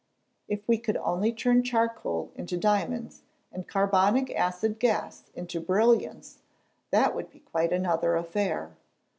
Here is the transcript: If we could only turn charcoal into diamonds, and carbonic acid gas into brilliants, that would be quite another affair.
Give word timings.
If 0.47 0.67
we 0.67 0.79
could 0.79 0.97
only 0.97 1.31
turn 1.31 1.61
charcoal 1.61 2.31
into 2.33 2.57
diamonds, 2.57 3.21
and 3.51 3.67
carbonic 3.67 4.31
acid 4.35 4.79
gas 4.79 5.25
into 5.35 5.59
brilliants, 5.61 6.39
that 6.89 7.13
would 7.13 7.29
be 7.29 7.41
quite 7.41 7.71
another 7.71 8.15
affair. 8.15 8.75